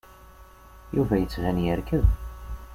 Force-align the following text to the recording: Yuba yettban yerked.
Yuba 0.95 1.15
yettban 1.17 1.57
yerked. 1.63 2.05